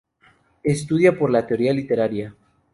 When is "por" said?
1.19-1.29